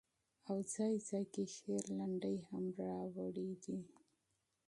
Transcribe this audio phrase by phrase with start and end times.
[0.49, 3.79] او ځاى ځاى کې شعر، لنډۍ هم را وړي دي